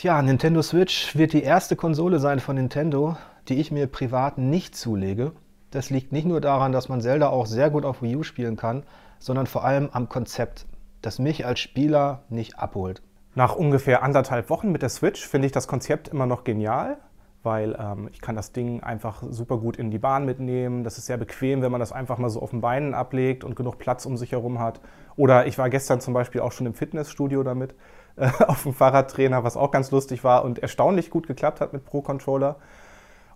Tja, 0.00 0.22
Nintendo 0.22 0.62
Switch 0.62 1.14
wird 1.14 1.34
die 1.34 1.42
erste 1.42 1.76
Konsole 1.76 2.20
sein 2.20 2.40
von 2.40 2.56
Nintendo, 2.56 3.18
die 3.48 3.60
ich 3.60 3.70
mir 3.70 3.86
privat 3.86 4.38
nicht 4.38 4.74
zulege. 4.74 5.32
Das 5.72 5.90
liegt 5.90 6.10
nicht 6.10 6.26
nur 6.26 6.40
daran, 6.40 6.72
dass 6.72 6.88
man 6.88 7.02
Zelda 7.02 7.28
auch 7.28 7.44
sehr 7.44 7.68
gut 7.68 7.84
auf 7.84 8.00
Wii 8.00 8.16
U 8.16 8.22
spielen 8.22 8.56
kann, 8.56 8.84
sondern 9.18 9.46
vor 9.46 9.62
allem 9.62 9.90
am 9.92 10.08
Konzept, 10.08 10.64
das 11.02 11.18
mich 11.18 11.44
als 11.44 11.60
Spieler 11.60 12.22
nicht 12.30 12.58
abholt. 12.58 13.02
Nach 13.34 13.54
ungefähr 13.54 14.02
anderthalb 14.02 14.48
Wochen 14.48 14.72
mit 14.72 14.80
der 14.80 14.88
Switch 14.88 15.28
finde 15.28 15.44
ich 15.44 15.52
das 15.52 15.68
Konzept 15.68 16.08
immer 16.08 16.24
noch 16.24 16.44
genial, 16.44 16.96
weil 17.42 17.76
ähm, 17.78 18.08
ich 18.10 18.22
kann 18.22 18.36
das 18.36 18.52
Ding 18.52 18.82
einfach 18.82 19.22
super 19.28 19.58
gut 19.58 19.76
in 19.76 19.90
die 19.90 19.98
Bahn 19.98 20.24
mitnehmen. 20.24 20.82
Das 20.82 20.96
ist 20.96 21.04
sehr 21.04 21.18
bequem, 21.18 21.60
wenn 21.60 21.72
man 21.72 21.80
das 21.80 21.92
einfach 21.92 22.16
mal 22.16 22.30
so 22.30 22.40
auf 22.40 22.52
den 22.52 22.62
Beinen 22.62 22.94
ablegt 22.94 23.44
und 23.44 23.54
genug 23.54 23.76
Platz 23.76 24.06
um 24.06 24.16
sich 24.16 24.32
herum 24.32 24.60
hat. 24.60 24.80
Oder 25.16 25.46
ich 25.46 25.58
war 25.58 25.68
gestern 25.68 26.00
zum 26.00 26.14
Beispiel 26.14 26.40
auch 26.40 26.52
schon 26.52 26.66
im 26.66 26.72
Fitnessstudio 26.72 27.42
damit 27.42 27.74
äh, 28.20 28.30
auf 28.46 28.62
dem 28.62 28.74
Fahrradtrainer, 28.74 29.44
was 29.44 29.56
auch 29.56 29.70
ganz 29.70 29.90
lustig 29.90 30.24
war 30.24 30.44
und 30.44 30.58
erstaunlich 30.58 31.10
gut 31.10 31.26
geklappt 31.26 31.60
hat 31.60 31.72
mit 31.72 31.84
Pro-Controller. 31.84 32.56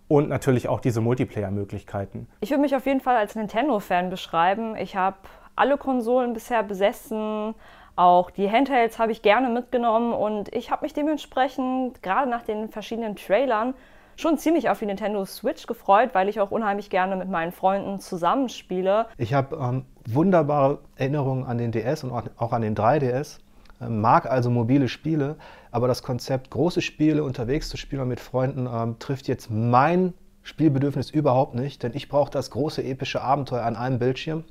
Und 0.06 0.28
natürlich 0.28 0.68
auch 0.68 0.80
diese 0.80 1.00
Multiplayer-Möglichkeiten. 1.00 2.28
Ich 2.40 2.50
würde 2.50 2.60
mich 2.60 2.76
auf 2.76 2.84
jeden 2.84 3.00
Fall 3.00 3.16
als 3.16 3.36
Nintendo-Fan 3.36 4.10
beschreiben. 4.10 4.76
Ich 4.76 4.96
habe 4.96 5.16
alle 5.56 5.78
Konsolen 5.78 6.34
bisher 6.34 6.62
besessen. 6.62 7.54
Auch 7.96 8.30
die 8.30 8.50
Handhelds 8.50 8.98
habe 8.98 9.12
ich 9.12 9.22
gerne 9.22 9.48
mitgenommen 9.48 10.12
und 10.12 10.54
ich 10.54 10.70
habe 10.70 10.84
mich 10.84 10.92
dementsprechend 10.92 12.02
gerade 12.02 12.28
nach 12.28 12.42
den 12.42 12.68
verschiedenen 12.68 13.16
Trailern 13.16 13.72
schon 14.16 14.36
ziemlich 14.36 14.68
auf 14.68 14.78
die 14.78 14.86
Nintendo 14.86 15.24
Switch 15.24 15.66
gefreut, 15.66 16.10
weil 16.12 16.28
ich 16.28 16.40
auch 16.40 16.50
unheimlich 16.50 16.90
gerne 16.90 17.16
mit 17.16 17.28
meinen 17.28 17.52
Freunden 17.52 18.00
zusammenspiele. 18.00 19.06
Ich 19.16 19.32
habe 19.32 19.56
ähm, 19.56 19.84
wunderbare 20.06 20.80
Erinnerungen 20.96 21.44
an 21.46 21.58
den 21.58 21.72
DS 21.72 22.04
und 22.04 22.12
auch 22.36 22.52
an 22.52 22.62
den 22.62 22.74
3DS 22.76 23.38
mag 23.80 24.26
also 24.26 24.50
mobile 24.50 24.88
Spiele, 24.88 25.36
aber 25.70 25.88
das 25.88 26.02
Konzept, 26.02 26.50
große 26.50 26.80
Spiele 26.80 27.24
unterwegs 27.24 27.68
zu 27.68 27.76
spielen 27.76 28.08
mit 28.08 28.20
Freunden, 28.20 28.68
ähm, 28.70 28.98
trifft 28.98 29.28
jetzt 29.28 29.50
mein 29.50 30.14
Spielbedürfnis 30.42 31.10
überhaupt 31.10 31.54
nicht, 31.54 31.82
denn 31.82 31.92
ich 31.94 32.08
brauche 32.08 32.30
das 32.30 32.50
große 32.50 32.84
epische 32.84 33.22
Abenteuer 33.22 33.64
an 33.64 33.76
einem 33.76 33.98
Bildschirm. 33.98 34.44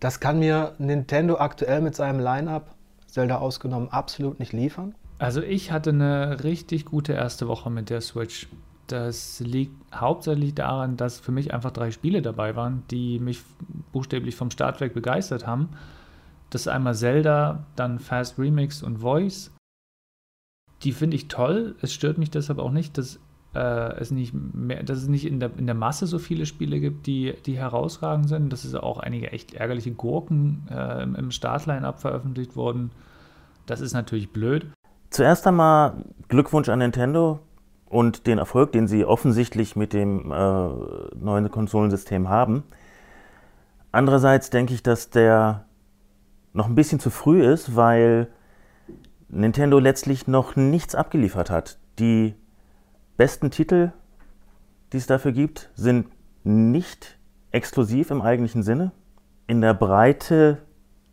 Das 0.00 0.20
kann 0.20 0.38
mir 0.38 0.74
Nintendo 0.78 1.38
aktuell 1.38 1.80
mit 1.80 1.96
seinem 1.96 2.20
Line-up, 2.20 2.74
Zelda 3.08 3.38
ausgenommen, 3.38 3.88
absolut 3.90 4.38
nicht 4.38 4.52
liefern. 4.52 4.94
Also 5.18 5.42
ich 5.42 5.72
hatte 5.72 5.90
eine 5.90 6.44
richtig 6.44 6.84
gute 6.84 7.12
erste 7.12 7.48
Woche 7.48 7.70
mit 7.70 7.90
der 7.90 8.00
Switch. 8.00 8.48
Das 8.86 9.40
liegt 9.40 9.74
hauptsächlich 9.92 10.54
daran, 10.54 10.96
dass 10.96 11.18
für 11.18 11.32
mich 11.32 11.52
einfach 11.52 11.72
drei 11.72 11.90
Spiele 11.90 12.22
dabei 12.22 12.54
waren, 12.54 12.84
die 12.90 13.18
mich 13.18 13.42
buchstäblich 13.92 14.36
vom 14.36 14.50
Start 14.50 14.80
weg 14.80 14.94
begeistert 14.94 15.46
haben. 15.46 15.70
Das 16.50 16.62
ist 16.62 16.68
einmal 16.68 16.94
Zelda, 16.94 17.66
dann 17.76 17.98
Fast 17.98 18.38
Remix 18.38 18.82
und 18.82 18.98
Voice. 18.98 19.52
Die 20.82 20.92
finde 20.92 21.16
ich 21.16 21.28
toll. 21.28 21.76
Es 21.82 21.92
stört 21.92 22.18
mich 22.18 22.30
deshalb 22.30 22.58
auch 22.58 22.70
nicht, 22.70 22.96
dass, 22.96 23.18
äh, 23.54 23.96
es, 23.98 24.10
nicht 24.10 24.32
mehr, 24.32 24.82
dass 24.82 24.98
es 24.98 25.08
nicht 25.08 25.26
in 25.26 25.40
der, 25.40 25.50
in 25.58 25.66
der 25.66 25.74
Masse 25.74 26.06
so 26.06 26.18
viele 26.18 26.46
Spiele 26.46 26.80
gibt, 26.80 27.06
die, 27.06 27.34
die 27.44 27.58
herausragend 27.58 28.28
sind. 28.28 28.52
Das 28.52 28.64
ist 28.64 28.74
auch 28.74 28.98
einige 28.98 29.32
echt 29.32 29.54
ärgerliche 29.54 29.92
Gurken 29.92 30.66
äh, 30.70 31.02
im 31.02 31.30
Startline-Up 31.30 32.00
veröffentlicht 32.00 32.56
worden. 32.56 32.92
Das 33.66 33.80
ist 33.80 33.92
natürlich 33.92 34.32
blöd. 34.32 34.66
Zuerst 35.10 35.46
einmal 35.46 36.04
Glückwunsch 36.28 36.68
an 36.68 36.78
Nintendo 36.78 37.40
und 37.86 38.26
den 38.26 38.38
Erfolg, 38.38 38.72
den 38.72 38.86
sie 38.86 39.04
offensichtlich 39.04 39.76
mit 39.76 39.92
dem 39.92 40.30
äh, 40.30 40.68
neuen 41.16 41.50
Konsolensystem 41.50 42.28
haben. 42.28 42.62
Andererseits 43.90 44.50
denke 44.50 44.74
ich, 44.74 44.82
dass 44.82 45.10
der 45.10 45.64
noch 46.58 46.66
ein 46.66 46.74
bisschen 46.74 46.98
zu 46.98 47.08
früh 47.10 47.42
ist, 47.42 47.76
weil 47.76 48.26
Nintendo 49.28 49.78
letztlich 49.78 50.26
noch 50.26 50.56
nichts 50.56 50.94
abgeliefert 50.96 51.50
hat. 51.50 51.78
Die 52.00 52.34
besten 53.16 53.50
Titel, 53.50 53.92
die 54.92 54.96
es 54.96 55.06
dafür 55.06 55.32
gibt, 55.32 55.70
sind 55.76 56.08
nicht 56.42 57.16
exklusiv 57.52 58.10
im 58.10 58.20
eigentlichen 58.20 58.64
Sinne. 58.64 58.90
In 59.46 59.60
der 59.60 59.72
Breite 59.72 60.58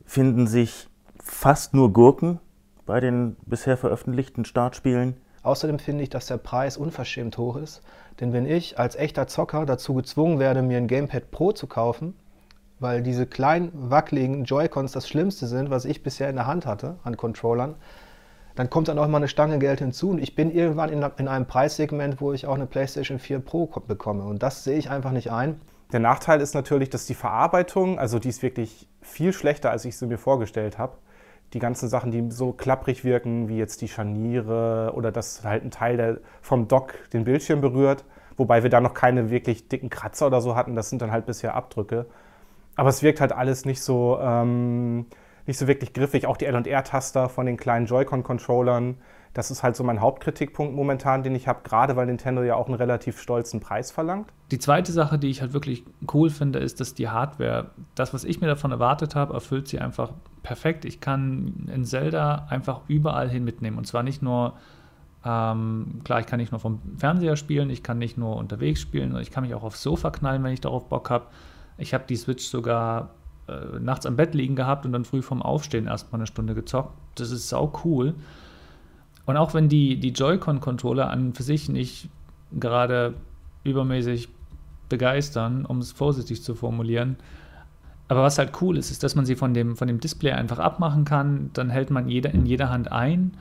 finden 0.03 0.47
sich 0.47 0.89
fast 1.23 1.75
nur 1.75 1.93
Gurken 1.93 2.39
bei 2.87 2.99
den 2.99 3.35
bisher 3.45 3.77
veröffentlichten 3.77 4.45
Startspielen. 4.45 5.15
Außerdem 5.43 5.77
finde 5.77 6.03
ich, 6.03 6.09
dass 6.09 6.25
der 6.25 6.37
Preis 6.37 6.75
unverschämt 6.75 7.37
hoch 7.37 7.57
ist. 7.57 7.83
Denn 8.19 8.33
wenn 8.33 8.47
ich 8.47 8.79
als 8.79 8.95
echter 8.95 9.27
Zocker 9.27 9.67
dazu 9.67 9.93
gezwungen 9.93 10.39
werde, 10.39 10.63
mir 10.63 10.77
ein 10.77 10.87
Gamepad 10.87 11.29
Pro 11.29 11.51
zu 11.51 11.67
kaufen, 11.67 12.15
weil 12.85 13.01
diese 13.01 13.25
kleinen, 13.25 13.71
wackeligen 13.73 14.43
Joy-Cons 14.43 14.91
das 14.91 15.09
Schlimmste 15.09 15.47
sind, 15.47 15.71
was 15.71 15.85
ich 15.85 16.03
bisher 16.03 16.29
in 16.29 16.35
der 16.35 16.45
Hand 16.45 16.67
hatte 16.67 16.97
an 17.03 17.17
Controllern. 17.17 17.73
Dann 18.53 18.69
kommt 18.69 18.89
dann 18.89 18.99
auch 18.99 19.07
mal 19.07 19.17
eine 19.17 19.27
Stange 19.27 19.57
Geld 19.57 19.79
hinzu 19.79 20.11
und 20.11 20.19
ich 20.19 20.35
bin 20.35 20.51
irgendwann 20.51 20.91
in, 20.91 21.03
in 21.17 21.27
einem 21.27 21.47
Preissegment, 21.47 22.21
wo 22.21 22.31
ich 22.31 22.45
auch 22.45 22.53
eine 22.53 22.67
PlayStation 22.67 23.17
4 23.17 23.39
Pro 23.39 23.65
bekomme. 23.87 24.23
Und 24.25 24.43
das 24.43 24.63
sehe 24.63 24.77
ich 24.77 24.91
einfach 24.91 25.09
nicht 25.09 25.31
ein. 25.31 25.59
Der 25.93 25.99
Nachteil 25.99 26.41
ist 26.41 26.53
natürlich, 26.53 26.91
dass 26.91 27.07
die 27.07 27.15
Verarbeitung, 27.15 27.97
also 27.97 28.19
die 28.19 28.29
ist 28.29 28.43
wirklich 28.43 28.87
viel 29.01 29.33
schlechter, 29.33 29.71
als 29.71 29.83
ich 29.83 29.97
sie 29.97 30.05
mir 30.05 30.19
vorgestellt 30.19 30.77
habe. 30.77 30.93
Die 31.53 31.59
ganzen 31.59 31.89
Sachen, 31.89 32.11
die 32.11 32.29
so 32.29 32.51
klapprig 32.51 33.03
wirken, 33.03 33.49
wie 33.49 33.57
jetzt 33.57 33.81
die 33.81 33.87
Scharniere 33.87 34.93
oder 34.93 35.11
dass 35.11 35.43
halt 35.43 35.63
ein 35.63 35.71
Teil 35.71 35.97
der, 35.97 36.17
vom 36.39 36.67
Dock 36.67 36.93
den 37.13 37.23
Bildschirm 37.23 37.61
berührt, 37.61 38.05
wobei 38.37 38.61
wir 38.61 38.69
da 38.69 38.79
noch 38.79 38.93
keine 38.93 39.31
wirklich 39.31 39.69
dicken 39.69 39.89
Kratzer 39.89 40.27
oder 40.27 40.39
so 40.39 40.55
hatten, 40.55 40.75
das 40.75 40.91
sind 40.91 41.01
dann 41.01 41.11
halt 41.11 41.25
bisher 41.25 41.55
Abdrücke. 41.55 42.05
Aber 42.75 42.89
es 42.89 43.03
wirkt 43.03 43.21
halt 43.21 43.31
alles 43.31 43.65
nicht 43.65 43.81
so, 43.81 44.19
ähm, 44.21 45.05
nicht 45.45 45.57
so 45.57 45.67
wirklich 45.67 45.93
griffig. 45.93 46.27
Auch 46.27 46.37
die 46.37 46.45
LR-Taster 46.45 47.29
von 47.29 47.45
den 47.45 47.57
kleinen 47.57 47.85
Joy-Con-Controllern. 47.85 48.97
Das 49.33 49.51
ist 49.51 49.63
halt 49.63 49.75
so 49.75 49.83
mein 49.83 49.99
Hauptkritikpunkt 49.99 50.73
momentan, 50.73 51.21
den 51.21 51.35
ich 51.35 51.47
habe, 51.47 51.59
gerade 51.63 51.97
weil 51.97 52.05
Nintendo 52.05 52.41
ja 52.41 52.55
auch 52.55 52.67
einen 52.67 52.75
relativ 52.75 53.19
stolzen 53.19 53.59
Preis 53.59 53.91
verlangt. 53.91 54.31
Die 54.51 54.59
zweite 54.59 54.93
Sache, 54.93 55.19
die 55.19 55.29
ich 55.29 55.41
halt 55.41 55.51
wirklich 55.51 55.83
cool 56.13 56.29
finde, 56.29 56.59
ist, 56.59 56.79
dass 56.79 56.93
die 56.93 57.09
Hardware, 57.09 57.71
das, 57.95 58.13
was 58.13 58.23
ich 58.23 58.39
mir 58.39 58.47
davon 58.47 58.71
erwartet 58.71 59.13
habe, 59.13 59.33
erfüllt 59.33 59.67
sie 59.67 59.79
einfach 59.79 60.13
perfekt. 60.41 60.85
Ich 60.85 61.01
kann 61.01 61.67
in 61.73 61.83
Zelda 61.83 62.47
einfach 62.49 62.81
überall 62.87 63.29
hin 63.29 63.43
mitnehmen. 63.43 63.77
Und 63.77 63.85
zwar 63.85 64.03
nicht 64.03 64.21
nur, 64.21 64.53
ähm, 65.25 65.99
klar, 66.05 66.21
ich 66.21 66.27
kann 66.27 66.39
nicht 66.39 66.51
nur 66.51 66.61
vom 66.61 66.79
Fernseher 66.97 67.35
spielen, 67.35 67.69
ich 67.69 67.83
kann 67.83 67.97
nicht 67.97 68.17
nur 68.17 68.37
unterwegs 68.37 68.79
spielen, 68.79 69.17
ich 69.17 69.31
kann 69.31 69.43
mich 69.43 69.53
auch 69.53 69.63
aufs 69.63 69.83
Sofa 69.83 70.11
knallen, 70.11 70.43
wenn 70.43 70.53
ich 70.53 70.61
darauf 70.61 70.87
Bock 70.87 71.09
habe. 71.09 71.25
Ich 71.77 71.93
habe 71.93 72.05
die 72.07 72.15
Switch 72.15 72.45
sogar 72.45 73.11
äh, 73.47 73.79
nachts 73.79 74.05
am 74.05 74.15
Bett 74.15 74.33
liegen 74.33 74.55
gehabt 74.55 74.85
und 74.85 74.91
dann 74.91 75.05
früh 75.05 75.21
vom 75.21 75.41
Aufstehen 75.41 75.87
erstmal 75.87 76.19
eine 76.19 76.27
Stunde 76.27 76.55
gezockt. 76.55 76.93
Das 77.15 77.31
ist 77.31 77.49
sau 77.49 77.73
cool. 77.83 78.15
Und 79.25 79.37
auch 79.37 79.53
wenn 79.53 79.69
die, 79.69 79.99
die 79.99 80.09
Joy-Con-Controller 80.09 81.09
an 81.09 81.33
für 81.33 81.43
sich 81.43 81.67
nicht 81.69 82.09
gerade 82.57 83.15
übermäßig 83.63 84.29
begeistern, 84.87 85.65
um 85.65 85.79
es 85.79 85.91
vorsichtig 85.91 86.43
zu 86.43 86.53
formulieren, 86.53 87.17
aber 88.07 88.21
was 88.21 88.37
halt 88.37 88.51
cool 88.61 88.77
ist, 88.77 88.91
ist, 88.91 89.03
dass 89.03 89.15
man 89.15 89.25
sie 89.25 89.35
von 89.35 89.53
dem, 89.53 89.75
von 89.75 89.87
dem 89.87 89.99
Display 89.99 90.31
einfach 90.31 90.59
abmachen 90.59 91.05
kann. 91.05 91.49
Dann 91.53 91.69
hält 91.69 91.89
man 91.89 92.07
jeder, 92.07 92.33
in 92.33 92.45
jeder 92.45 92.69
Hand 92.69 92.91
ein. 92.91 93.31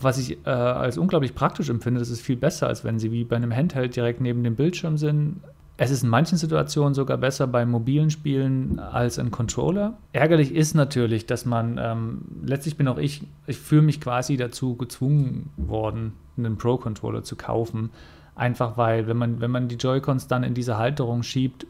Was 0.00 0.16
ich 0.16 0.38
äh, 0.46 0.50
als 0.50 0.96
unglaublich 0.96 1.34
praktisch 1.34 1.68
empfinde, 1.68 2.00
das 2.00 2.08
ist 2.08 2.22
viel 2.22 2.36
besser, 2.36 2.66
als 2.68 2.84
wenn 2.84 2.98
sie 2.98 3.12
wie 3.12 3.24
bei 3.24 3.36
einem 3.36 3.54
Handheld 3.54 3.94
direkt 3.94 4.22
neben 4.22 4.42
dem 4.42 4.56
Bildschirm 4.56 4.96
sind. 4.96 5.40
Es 5.82 5.90
ist 5.90 6.02
in 6.02 6.10
manchen 6.10 6.36
Situationen 6.36 6.92
sogar 6.92 7.16
besser 7.16 7.46
bei 7.46 7.64
mobilen 7.64 8.10
Spielen 8.10 8.78
als 8.78 9.18
ein 9.18 9.30
Controller. 9.30 9.96
Ärgerlich 10.12 10.54
ist 10.54 10.74
natürlich, 10.74 11.24
dass 11.24 11.46
man, 11.46 11.80
ähm, 11.82 12.20
letztlich 12.44 12.76
bin 12.76 12.86
auch 12.86 12.98
ich, 12.98 13.22
ich 13.46 13.56
fühle 13.56 13.80
mich 13.80 13.98
quasi 13.98 14.36
dazu 14.36 14.76
gezwungen 14.76 15.48
worden, 15.56 16.12
einen 16.36 16.58
Pro-Controller 16.58 17.22
zu 17.22 17.34
kaufen. 17.34 17.88
Einfach 18.34 18.76
weil, 18.76 19.06
wenn 19.06 19.16
man, 19.16 19.40
wenn 19.40 19.50
man 19.50 19.68
die 19.68 19.76
Joy-Cons 19.76 20.26
dann 20.26 20.42
in 20.42 20.52
diese 20.52 20.76
Halterung 20.76 21.22
schiebt, 21.22 21.66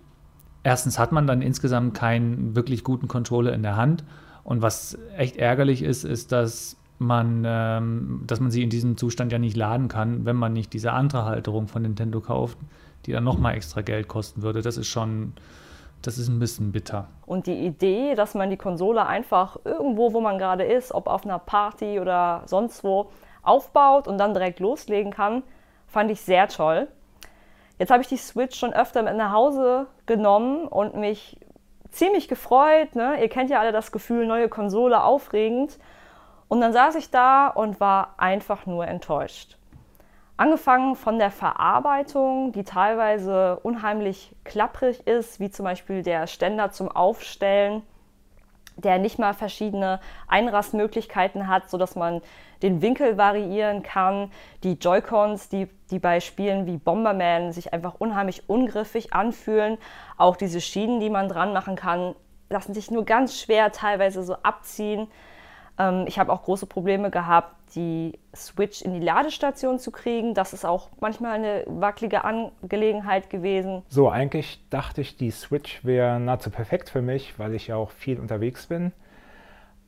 erstens 0.64 0.98
hat 0.98 1.12
man 1.12 1.28
dann 1.28 1.40
insgesamt 1.40 1.94
keinen 1.94 2.56
wirklich 2.56 2.82
guten 2.82 3.06
Controller 3.06 3.52
in 3.52 3.62
der 3.62 3.76
Hand. 3.76 4.02
Und 4.42 4.60
was 4.60 4.98
echt 5.16 5.36
ärgerlich 5.36 5.84
ist, 5.84 6.02
ist, 6.02 6.32
dass 6.32 6.76
man, 6.98 7.44
ähm, 7.46 8.22
dass 8.26 8.40
man 8.40 8.50
sie 8.50 8.64
in 8.64 8.70
diesem 8.70 8.96
Zustand 8.96 9.30
ja 9.30 9.38
nicht 9.38 9.56
laden 9.56 9.86
kann, 9.86 10.24
wenn 10.24 10.34
man 10.34 10.52
nicht 10.52 10.72
diese 10.72 10.94
andere 10.94 11.26
Halterung 11.26 11.68
von 11.68 11.82
Nintendo 11.82 12.20
kauft 12.20 12.58
die 13.06 13.12
dann 13.12 13.24
nochmal 13.24 13.54
extra 13.54 13.80
Geld 13.80 14.08
kosten 14.08 14.42
würde. 14.42 14.62
Das 14.62 14.76
ist 14.76 14.88
schon, 14.88 15.34
das 16.02 16.18
ist 16.18 16.28
ein 16.28 16.38
bisschen 16.38 16.72
bitter. 16.72 17.08
Und 17.26 17.46
die 17.46 17.66
Idee, 17.66 18.14
dass 18.14 18.34
man 18.34 18.50
die 18.50 18.56
Konsole 18.56 19.06
einfach 19.06 19.58
irgendwo, 19.64 20.12
wo 20.12 20.20
man 20.20 20.38
gerade 20.38 20.64
ist, 20.64 20.92
ob 20.92 21.06
auf 21.06 21.24
einer 21.24 21.38
Party 21.38 22.00
oder 22.00 22.42
sonst 22.46 22.84
wo, 22.84 23.10
aufbaut 23.42 24.06
und 24.06 24.18
dann 24.18 24.34
direkt 24.34 24.60
loslegen 24.60 25.12
kann, 25.12 25.42
fand 25.86 26.10
ich 26.10 26.20
sehr 26.20 26.48
toll. 26.48 26.88
Jetzt 27.78 27.90
habe 27.90 28.02
ich 28.02 28.08
die 28.08 28.18
Switch 28.18 28.58
schon 28.58 28.74
öfter 28.74 29.02
mit 29.02 29.16
nach 29.16 29.32
Hause 29.32 29.86
genommen 30.04 30.68
und 30.68 30.94
mich 30.94 31.38
ziemlich 31.90 32.28
gefreut. 32.28 32.94
Ne? 32.94 33.20
Ihr 33.20 33.28
kennt 33.28 33.50
ja 33.50 33.60
alle 33.60 33.72
das 33.72 33.92
Gefühl, 33.92 34.26
neue 34.26 34.48
Konsole, 34.48 35.02
aufregend. 35.02 35.78
Und 36.48 36.60
dann 36.60 36.72
saß 36.72 36.96
ich 36.96 37.10
da 37.10 37.48
und 37.48 37.80
war 37.80 38.14
einfach 38.18 38.66
nur 38.66 38.86
enttäuscht. 38.86 39.56
Angefangen 40.40 40.96
von 40.96 41.18
der 41.18 41.30
Verarbeitung, 41.30 42.52
die 42.52 42.64
teilweise 42.64 43.60
unheimlich 43.62 44.34
klapprig 44.42 45.06
ist, 45.06 45.38
wie 45.38 45.50
zum 45.50 45.64
Beispiel 45.64 46.02
der 46.02 46.26
Ständer 46.26 46.70
zum 46.70 46.88
Aufstellen, 46.88 47.82
der 48.78 48.96
nicht 48.96 49.18
mal 49.18 49.34
verschiedene 49.34 50.00
Einrastmöglichkeiten 50.28 51.46
hat, 51.46 51.68
sodass 51.68 51.94
man 51.94 52.22
den 52.62 52.80
Winkel 52.80 53.18
variieren 53.18 53.82
kann, 53.82 54.30
die 54.64 54.78
Joy-Cons, 54.80 55.50
die, 55.50 55.68
die 55.90 55.98
bei 55.98 56.20
Spielen 56.20 56.64
wie 56.64 56.78
Bomberman 56.78 57.52
sich 57.52 57.74
einfach 57.74 57.96
unheimlich 57.98 58.48
ungriffig 58.48 59.12
anfühlen, 59.12 59.76
auch 60.16 60.36
diese 60.36 60.62
Schienen, 60.62 61.00
die 61.00 61.10
man 61.10 61.28
dran 61.28 61.52
machen 61.52 61.76
kann, 61.76 62.14
lassen 62.48 62.72
sich 62.72 62.90
nur 62.90 63.04
ganz 63.04 63.38
schwer 63.38 63.72
teilweise 63.72 64.22
so 64.22 64.36
abziehen. 64.36 65.06
Ähm, 65.80 66.04
ich 66.06 66.18
habe 66.18 66.32
auch 66.32 66.42
große 66.42 66.66
Probleme 66.66 67.10
gehabt, 67.10 67.56
die 67.74 68.18
Switch 68.34 68.82
in 68.82 68.92
die 68.92 69.00
Ladestation 69.00 69.78
zu 69.78 69.90
kriegen. 69.90 70.34
Das 70.34 70.52
ist 70.52 70.64
auch 70.64 70.90
manchmal 71.00 71.32
eine 71.32 71.64
wackelige 71.66 72.24
Angelegenheit 72.24 73.30
gewesen. 73.30 73.82
So, 73.88 74.10
eigentlich 74.10 74.62
dachte 74.68 75.00
ich, 75.00 75.16
die 75.16 75.30
Switch 75.30 75.84
wäre 75.84 76.20
nahezu 76.20 76.50
perfekt 76.50 76.90
für 76.90 77.00
mich, 77.00 77.38
weil 77.38 77.54
ich 77.54 77.68
ja 77.68 77.76
auch 77.76 77.90
viel 77.90 78.20
unterwegs 78.20 78.66
bin. 78.66 78.92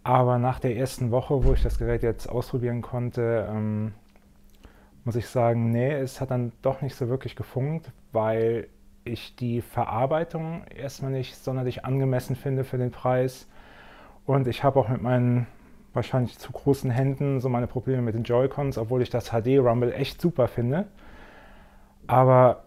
Aber 0.05 0.39
nach 0.39 0.59
der 0.59 0.77
ersten 0.77 1.11
Woche, 1.11 1.44
wo 1.44 1.53
ich 1.53 1.62
das 1.62 1.79
Gerät 1.79 2.03
jetzt 2.03 2.29
ausprobieren 2.29 2.83
konnte, 2.83 3.47
ähm, 3.50 3.93
muss 5.05 5.17
ich 5.17 5.29
sagen, 5.29 5.71
nee, 5.71 5.93
es 5.93 6.21
hat 6.21 6.31
dann 6.31 6.53
doch 6.62 6.81
nicht 6.81 6.95
so 6.95 7.09
wirklich 7.09 7.37
gefunkt, 7.37 7.91
weil 8.12 8.69
ich 9.05 9.37
die 9.37 9.61
Verarbeitung 9.61 10.65
erstmal 10.69 11.11
nicht 11.11 11.37
sonderlich 11.37 11.85
angemessen 11.85 12.37
finde 12.37 12.65
für 12.65 12.79
den 12.79 12.93
Preis. 12.93 13.49
Und 14.25 14.47
ich 14.47 14.62
habe 14.65 14.79
auch 14.79 14.88
mit 14.88 15.03
meinen 15.03 15.47
wahrscheinlich 15.94 16.39
zu 16.39 16.53
großen 16.53 16.91
Händen 16.91 17.41
so 17.41 17.49
meine 17.49 17.67
Probleme 17.67 18.03
mit 18.03 18.15
den 18.15 18.25
Joy-Cons, 18.25 18.79
obwohl 18.79 19.03
ich 19.03 19.11
das 19.11 19.31
HD 19.31 19.59
Rumble 19.59 19.93
echt 19.93 20.21
super 20.21 20.49
finde. 20.49 20.87
Aber 22.06 22.65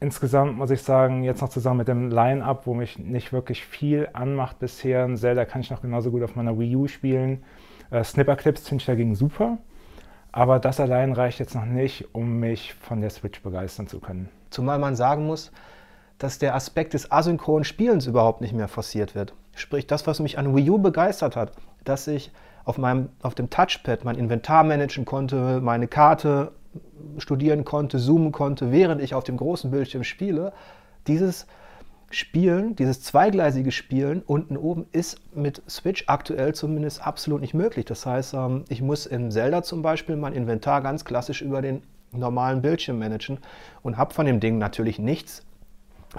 insgesamt 0.00 0.56
muss 0.56 0.70
ich 0.70 0.82
sagen, 0.82 1.24
jetzt 1.24 1.40
noch 1.40 1.48
zusammen 1.48 1.78
mit 1.78 1.88
dem 1.88 2.10
Line-Up, 2.10 2.66
wo 2.66 2.74
mich 2.74 2.98
nicht 2.98 3.32
wirklich 3.32 3.64
viel 3.64 4.08
anmacht 4.12 4.58
bisher, 4.58 5.04
ein 5.04 5.16
Zelda 5.16 5.44
kann 5.44 5.60
ich 5.60 5.70
noch 5.70 5.82
genauso 5.82 6.10
gut 6.10 6.22
auf 6.22 6.36
meiner 6.36 6.58
Wii 6.58 6.76
U 6.76 6.88
spielen. 6.88 7.44
Äh, 7.90 8.04
Snipper 8.04 8.36
Clips 8.36 8.68
finde 8.68 8.82
ich 8.82 8.86
dagegen 8.86 9.14
super. 9.14 9.58
Aber 10.32 10.58
das 10.58 10.80
allein 10.80 11.12
reicht 11.12 11.38
jetzt 11.38 11.54
noch 11.54 11.64
nicht, 11.64 12.12
um 12.12 12.40
mich 12.40 12.74
von 12.74 13.00
der 13.00 13.10
Switch 13.10 13.40
begeistern 13.40 13.86
zu 13.86 14.00
können. 14.00 14.28
Zumal 14.50 14.80
man 14.80 14.96
sagen 14.96 15.26
muss, 15.26 15.52
dass 16.18 16.38
der 16.38 16.54
Aspekt 16.56 16.94
des 16.94 17.12
asynchronen 17.12 17.64
Spielens 17.64 18.06
überhaupt 18.06 18.40
nicht 18.40 18.52
mehr 18.52 18.68
forciert 18.68 19.14
wird. 19.14 19.32
Sprich, 19.54 19.86
das, 19.86 20.06
was 20.06 20.20
mich 20.20 20.36
an 20.36 20.56
Wii 20.56 20.70
U 20.70 20.78
begeistert 20.78 21.36
hat, 21.36 21.52
dass 21.84 22.08
ich 22.08 22.32
auf, 22.64 22.78
meinem, 22.78 23.08
auf 23.22 23.34
dem 23.34 23.50
Touchpad 23.50 24.04
mein 24.04 24.16
Inventar 24.16 24.64
managen 24.64 25.04
konnte, 25.04 25.60
meine 25.60 25.88
Karte 25.88 26.52
studieren 27.18 27.64
konnte, 27.64 27.98
zoomen 27.98 28.32
konnte, 28.32 28.72
während 28.72 29.02
ich 29.02 29.14
auf 29.14 29.24
dem 29.24 29.36
großen 29.36 29.70
Bildschirm 29.70 30.04
spiele. 30.04 30.52
Dieses 31.06 31.46
Spielen, 32.10 32.76
dieses 32.76 33.02
zweigleisige 33.02 33.72
Spielen 33.72 34.22
unten 34.24 34.56
oben 34.56 34.86
ist 34.92 35.20
mit 35.34 35.62
Switch 35.68 36.04
aktuell 36.06 36.54
zumindest 36.54 37.04
absolut 37.04 37.40
nicht 37.40 37.54
möglich. 37.54 37.84
Das 37.86 38.06
heißt, 38.06 38.34
ähm, 38.34 38.64
ich 38.68 38.82
muss 38.82 39.06
in 39.06 39.30
Zelda 39.30 39.62
zum 39.62 39.82
Beispiel 39.82 40.16
mein 40.16 40.32
Inventar 40.32 40.80
ganz 40.80 41.04
klassisch 41.04 41.42
über 41.42 41.60
den 41.60 41.82
normalen 42.12 42.62
Bildschirm 42.62 42.98
managen 42.98 43.38
und 43.82 43.96
habe 43.96 44.14
von 44.14 44.26
dem 44.26 44.38
Ding 44.38 44.58
natürlich 44.58 44.98
nichts, 44.98 45.44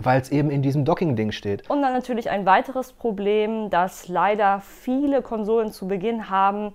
weil 0.02 0.22
es 0.22 0.32
eben 0.32 0.50
in 0.50 0.62
diesem 0.62 0.86
Docking-Ding 0.86 1.32
steht. 1.32 1.70
Und 1.70 1.82
dann 1.82 1.94
natürlich 1.94 2.30
ein 2.30 2.46
weiteres 2.46 2.94
Problem, 2.94 3.70
dass 3.70 4.08
leider 4.08 4.62
viele 4.62 5.22
Konsolen 5.22 5.72
zu 5.72 5.88
Beginn 5.88 6.30
haben, 6.30 6.74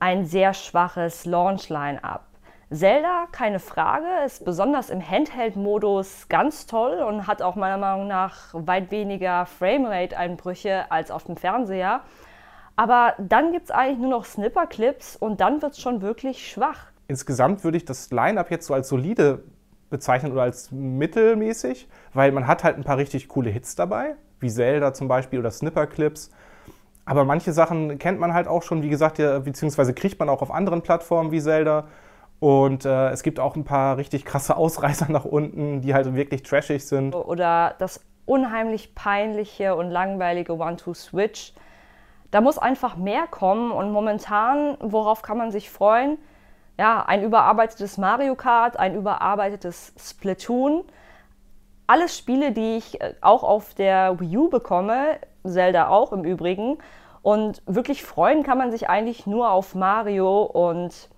ein 0.00 0.24
sehr 0.24 0.54
schwaches 0.54 1.24
Launch-Line-Up. 1.24 2.24
Zelda, 2.70 3.26
keine 3.32 3.60
Frage, 3.60 4.06
ist 4.26 4.44
besonders 4.44 4.90
im 4.90 5.00
Handheld-Modus 5.00 6.28
ganz 6.28 6.66
toll 6.66 6.98
und 6.98 7.26
hat 7.26 7.40
auch 7.40 7.56
meiner 7.56 7.78
Meinung 7.78 8.06
nach 8.06 8.52
weit 8.52 8.90
weniger 8.90 9.46
Framerate-Einbrüche 9.46 10.90
als 10.90 11.10
auf 11.10 11.24
dem 11.24 11.36
Fernseher. 11.38 12.02
Aber 12.76 13.14
dann 13.18 13.52
gibt 13.52 13.64
es 13.64 13.70
eigentlich 13.70 13.98
nur 13.98 14.10
noch 14.10 14.26
Snipper-Clips 14.26 15.16
und 15.16 15.40
dann 15.40 15.62
wird 15.62 15.72
es 15.72 15.80
schon 15.80 16.02
wirklich 16.02 16.46
schwach. 16.46 16.92
Insgesamt 17.08 17.64
würde 17.64 17.78
ich 17.78 17.86
das 17.86 18.10
Line-Up 18.10 18.50
jetzt 18.50 18.66
so 18.66 18.74
als 18.74 18.88
solide 18.88 19.44
bezeichnen 19.90 20.32
oder 20.32 20.42
als 20.42 20.70
mittelmäßig, 20.70 21.88
weil 22.14 22.32
man 22.32 22.46
hat 22.46 22.64
halt 22.64 22.76
ein 22.76 22.84
paar 22.84 22.98
richtig 22.98 23.28
coole 23.28 23.50
Hits 23.50 23.74
dabei, 23.74 24.16
wie 24.40 24.50
Zelda 24.50 24.92
zum 24.92 25.08
Beispiel 25.08 25.38
oder 25.38 25.50
Snipper-Clips. 25.50 26.30
Aber 27.04 27.24
manche 27.24 27.52
Sachen 27.52 27.98
kennt 27.98 28.20
man 28.20 28.34
halt 28.34 28.48
auch 28.48 28.62
schon, 28.62 28.82
wie 28.82 28.90
gesagt, 28.90 29.18
ja, 29.18 29.38
beziehungsweise 29.38 29.94
kriegt 29.94 30.18
man 30.18 30.28
auch 30.28 30.42
auf 30.42 30.50
anderen 30.50 30.82
Plattformen 30.82 31.32
wie 31.32 31.40
Zelda. 31.40 31.88
Und 32.38 32.84
äh, 32.84 33.08
es 33.08 33.22
gibt 33.22 33.40
auch 33.40 33.56
ein 33.56 33.64
paar 33.64 33.96
richtig 33.96 34.24
krasse 34.24 34.56
Ausreißer 34.58 35.10
nach 35.10 35.24
unten, 35.24 35.80
die 35.80 35.94
halt 35.94 36.14
wirklich 36.14 36.42
trashig 36.42 36.86
sind. 36.86 37.14
Oder 37.14 37.74
das 37.78 38.00
unheimlich 38.26 38.94
peinliche 38.94 39.74
und 39.74 39.90
langweilige 39.90 40.54
One-Two-Switch. 40.56 41.54
Da 42.30 42.42
muss 42.42 42.58
einfach 42.58 42.96
mehr 42.96 43.26
kommen 43.26 43.72
und 43.72 43.90
momentan, 43.90 44.76
worauf 44.80 45.22
kann 45.22 45.38
man 45.38 45.50
sich 45.50 45.70
freuen? 45.70 46.18
Ja, 46.78 47.04
ein 47.04 47.24
überarbeitetes 47.24 47.98
Mario 47.98 48.36
Kart, 48.36 48.78
ein 48.78 48.94
überarbeitetes 48.94 49.92
Splatoon. 49.98 50.84
Alles 51.86 52.16
Spiele, 52.16 52.52
die 52.52 52.76
ich 52.76 53.00
äh, 53.00 53.14
auch 53.20 53.42
auf 53.42 53.74
der 53.74 54.20
Wii 54.20 54.36
U 54.36 54.48
bekomme, 54.48 55.18
Zelda 55.44 55.88
auch 55.88 56.12
im 56.12 56.24
Übrigen. 56.24 56.78
Und 57.22 57.62
wirklich 57.66 58.04
freuen 58.04 58.44
kann 58.44 58.58
man 58.58 58.70
sich 58.70 58.88
eigentlich 58.88 59.26
nur 59.26 59.50
auf 59.50 59.74
Mario 59.74 60.42
und 60.42 61.08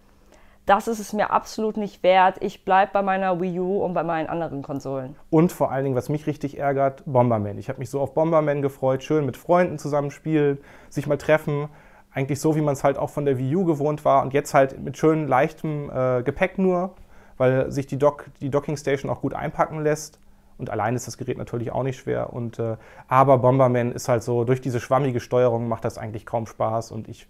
das 0.65 0.89
ist 0.89 0.99
es 0.99 1.13
mir 1.13 1.31
absolut 1.31 1.77
nicht 1.77 2.03
wert. 2.03 2.37
Ich 2.41 2.65
bleibe 2.65 2.93
bei 2.93 3.03
meiner 3.03 3.41
Wii 3.41 3.61
U 3.61 3.85
und 3.85 3.93
bei 3.93 4.03
meinen 4.03 4.29
anderen 4.29 4.63
Konsolen. 4.63 5.17
Und 5.29 5.53
vor 5.53 5.73
allen 5.73 5.85
Dingen, 5.85 5.97
was 5.97 6.09
mich 6.09 6.27
richtig 6.27 6.59
ärgert, 6.59 7.03
Bomberman. 7.07 7.59
Ich 7.59 7.69
habe 7.69 7.81
mich 7.81 7.91
so 7.91 8.01
auf 8.01 8.15
Bomberman 8.15 8.63
gefreut, 8.63 9.03
schön 9.03 9.27
mit 9.27 9.37
Freunden 9.37 9.79
zusammen 9.79 10.11
spielen, 10.11 10.59
sich 10.89 11.07
mal 11.07 11.19
treffen 11.19 11.69
eigentlich 12.13 12.41
so, 12.41 12.57
wie 12.57 12.61
man 12.61 12.75
es 12.75 12.85
halt 12.85 12.99
auch 12.99 13.11
von 13.11 13.25
der 13.25 13.39
Wii 13.39 13.57
U 13.57 13.65
gewohnt 13.65 14.05
war 14.05 14.23
und 14.23 14.35
jetzt 14.35 14.55
halt 14.55 14.81
mit 14.81 14.97
schön 14.97 15.29
leichtem 15.29 15.91
äh, 15.91 16.23
Gepäck 16.23 16.59
nur, 16.59 16.95
weil 17.37 17.71
sich 17.71 17.87
die, 17.87 17.99
Dock, 17.99 18.27
die 18.41 18.51
Docking 18.51 18.77
Station 18.77 19.11
auch 19.11 19.21
gut 19.21 19.35
einpacken 19.35 19.83
lässt. 19.83 20.19
Und 20.59 20.69
allein 20.69 20.95
ist 20.95 21.07
das 21.07 21.17
Gerät 21.17 21.39
natürlich 21.39 21.73
auch 21.73 21.83
nicht 21.83 21.99
schwer. 21.99 22.33
Und, 22.35 22.59
äh, 22.59 22.77
aber 23.09 23.39
Bomberman 23.39 23.93
ist 23.93 24.09
halt 24.09 24.23
so, 24.23 24.45
durch 24.45 24.61
diese 24.61 24.79
schwammige 24.79 25.19
Steuerung 25.19 25.69
macht 25.69 25.87
das 25.87 25.97
eigentlich 25.97 26.27
kaum 26.27 26.47
Spaß. 26.47 26.93
Und 26.93 27.09
ich, 27.09 27.29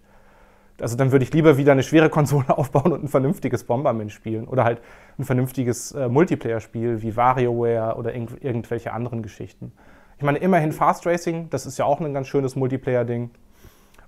also 0.81 0.97
dann 0.97 1.13
würde 1.13 1.23
ich 1.23 1.33
lieber 1.33 1.57
wieder 1.57 1.71
eine 1.71 1.85
schwere 1.85 2.11
Konsole 2.11 2.59
aufbauen 2.59 2.93
und 2.93 3.05
ein 3.05 3.09
vernünftiges 3.09 3.65
Bomberman 3.65 4.11
spielen. 4.11 4.49
Oder 4.49 4.65
halt 4.65 4.81
ein 5.17 5.25
vernünftiges 5.25 5.93
äh, 5.93 6.09
Multiplayer-Spiel 6.09 7.03
wie 7.03 7.15
WarioWare 7.15 7.97
oder 7.97 8.15
irg 8.15 8.31
irgendwelche 8.41 8.93
anderen 8.93 9.23
Geschichten. 9.23 9.71
Ich 10.19 10.25
meine, 10.25 10.39
immerhin 10.39 10.73
Fast 10.73 11.07
Racing, 11.07 11.51
das 11.51 11.67
ist 11.67 11.79
ja 11.79 11.85
auch 11.85 12.01
ein 12.01 12.13
ganz 12.13 12.27
schönes 12.27 12.57
Multiplayer-Ding. 12.57 13.31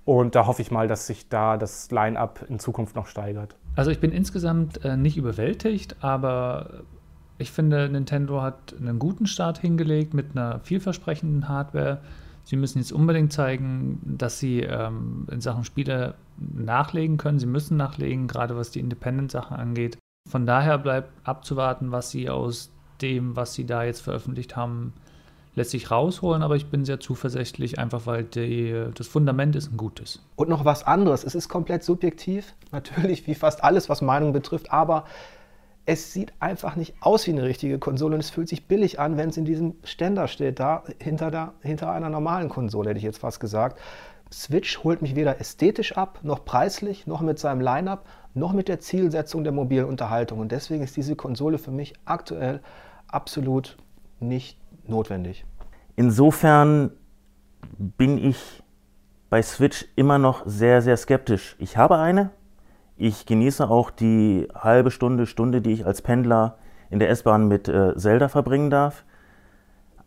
Und 0.05 0.35
da 0.35 0.47
hoffe 0.47 0.61
ich 0.61 0.71
mal, 0.71 0.87
dass 0.87 1.07
sich 1.07 1.29
da 1.29 1.57
das 1.57 1.89
Line-up 1.91 2.45
in 2.49 2.59
Zukunft 2.59 2.95
noch 2.95 3.07
steigert. 3.07 3.55
Also 3.75 3.89
ich 3.89 3.99
bin 3.99 4.11
insgesamt 4.11 4.83
äh, 4.83 4.97
nicht 4.97 5.17
überwältigt, 5.17 5.95
aber 6.01 6.83
ich 7.37 7.51
finde, 7.51 7.89
Nintendo 7.89 8.41
hat 8.41 8.75
einen 8.79 8.99
guten 8.99 9.25
Start 9.25 9.57
hingelegt 9.57 10.13
mit 10.13 10.31
einer 10.31 10.59
vielversprechenden 10.59 11.47
Hardware. 11.47 12.01
Sie 12.43 12.57
müssen 12.57 12.79
jetzt 12.79 12.91
unbedingt 12.91 13.31
zeigen, 13.31 13.99
dass 14.03 14.39
sie 14.39 14.61
ähm, 14.61 15.27
in 15.31 15.39
Sachen 15.39 15.63
Spiele 15.63 16.15
nachlegen 16.37 17.17
können. 17.17 17.39
Sie 17.39 17.45
müssen 17.45 17.77
nachlegen, 17.77 18.27
gerade 18.27 18.57
was 18.57 18.71
die 18.71 18.81
Independent-Sachen 18.81 19.55
angeht. 19.55 19.97
Von 20.29 20.45
daher 20.45 20.77
bleibt 20.77 21.11
abzuwarten, 21.23 21.91
was 21.91 22.11
sie 22.11 22.29
aus 22.29 22.71
dem, 23.01 23.35
was 23.35 23.53
sie 23.53 23.65
da 23.65 23.83
jetzt 23.83 24.01
veröffentlicht 24.01 24.55
haben, 24.55 24.93
lässt 25.55 25.71
sich 25.71 25.91
rausholen, 25.91 26.41
aber 26.41 26.55
ich 26.55 26.67
bin 26.67 26.85
sehr 26.85 26.99
zuversichtlich, 26.99 27.77
einfach 27.79 28.05
weil 28.05 28.23
die, 28.23 28.87
das 28.95 29.07
Fundament 29.07 29.55
ist 29.55 29.71
ein 29.71 29.77
gutes. 29.77 30.21
Und 30.35 30.49
noch 30.49 30.65
was 30.65 30.83
anderes, 30.85 31.23
es 31.23 31.35
ist 31.35 31.49
komplett 31.49 31.83
subjektiv, 31.83 32.53
natürlich 32.71 33.27
wie 33.27 33.35
fast 33.35 33.63
alles, 33.63 33.89
was 33.89 34.01
Meinung 34.01 34.33
betrifft, 34.33 34.71
aber 34.71 35.05
es 35.85 36.13
sieht 36.13 36.31
einfach 36.39 36.75
nicht 36.75 36.95
aus 37.01 37.27
wie 37.27 37.31
eine 37.31 37.43
richtige 37.43 37.77
Konsole 37.77 38.15
und 38.15 38.21
es 38.21 38.29
fühlt 38.29 38.47
sich 38.47 38.67
billig 38.67 38.99
an, 38.99 39.17
wenn 39.17 39.29
es 39.29 39.37
in 39.37 39.45
diesem 39.45 39.75
Ständer 39.83 40.27
steht, 40.27 40.59
da 40.59 40.83
hinter, 40.99 41.29
der, 41.29 41.53
hinter 41.61 41.91
einer 41.91 42.09
normalen 42.09 42.49
Konsole, 42.49 42.89
hätte 42.89 42.99
ich 42.99 43.03
jetzt 43.03 43.19
fast 43.19 43.39
gesagt. 43.39 43.79
Switch 44.31 44.83
holt 44.83 45.01
mich 45.01 45.15
weder 45.15 45.39
ästhetisch 45.39 45.95
ab, 45.95 46.19
noch 46.23 46.45
preislich, 46.45 47.05
noch 47.05 47.21
mit 47.21 47.37
seinem 47.37 47.61
Line-up, 47.61 48.05
noch 48.33 48.53
mit 48.53 48.67
der 48.67 48.79
Zielsetzung 48.79 49.43
der 49.43 49.53
mobilen 49.53 49.85
Unterhaltung. 49.85 50.39
Und 50.39 50.51
deswegen 50.51 50.83
ist 50.83 50.95
diese 50.95 51.15
Konsole 51.15 51.59
für 51.59 51.69
mich 51.69 51.93
aktuell 52.05 52.61
absolut 53.07 53.77
nicht 54.23 54.59
notwendig. 54.87 55.45
Insofern 55.95 56.91
bin 57.77 58.17
ich 58.17 58.63
bei 59.29 59.41
Switch 59.41 59.85
immer 59.95 60.17
noch 60.17 60.43
sehr, 60.45 60.81
sehr 60.81 60.97
skeptisch. 60.97 61.55
Ich 61.59 61.77
habe 61.77 61.97
eine. 61.97 62.31
Ich 62.97 63.25
genieße 63.25 63.69
auch 63.69 63.89
die 63.89 64.47
halbe 64.53 64.91
Stunde, 64.91 65.25
Stunde, 65.25 65.61
die 65.61 65.71
ich 65.71 65.85
als 65.85 66.01
Pendler 66.01 66.57
in 66.89 66.99
der 66.99 67.09
S-Bahn 67.09 67.47
mit 67.47 67.67
äh, 67.67 67.95
Zelda 67.95 68.27
verbringen 68.27 68.69
darf. 68.69 69.03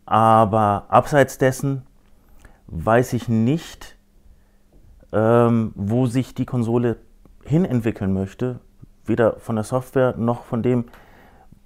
Aber 0.05 0.85
abseits 0.87 1.37
dessen 1.37 1.83
weiß 2.67 3.13
ich 3.13 3.27
nicht, 3.27 3.97
ähm, 5.11 5.73
wo 5.75 6.05
sich 6.05 6.33
die 6.33 6.45
Konsole 6.45 6.97
hinentwickeln 7.43 8.13
möchte. 8.13 8.59
Weder 9.05 9.39
von 9.39 9.55
der 9.55 9.63
Software 9.65 10.15
noch 10.17 10.43
von 10.43 10.63
dem, 10.63 10.85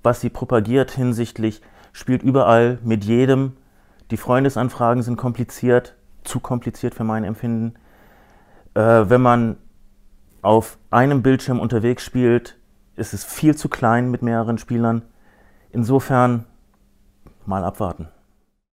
was 0.04 0.22
sie 0.22 0.30
propagiert 0.30 0.92
hinsichtlich 0.92 1.62
spielt 1.94 2.24
überall 2.24 2.80
mit 2.84 3.04
jedem. 3.04 3.54
Die 4.12 4.18
Freundesanfragen 4.18 5.04
sind 5.04 5.18
kompliziert, 5.18 5.96
zu 6.24 6.40
kompliziert 6.40 6.96
für 6.96 7.04
mein 7.04 7.24
Empfinden. 7.24 7.76
Äh, 8.74 9.10
wenn 9.10 9.22
man 9.22 9.58
auf 10.42 10.78
einem 10.90 11.22
Bildschirm 11.22 11.60
unterwegs 11.60 12.04
spielt, 12.04 12.58
ist 12.96 13.14
es 13.14 13.24
viel 13.24 13.56
zu 13.56 13.70
klein 13.70 14.12
mit 14.12 14.22
mehreren 14.22 14.58
Spielern. 14.58 15.04
Insofern 15.72 16.46
mal 17.46 17.64
abwarten. 17.64 18.08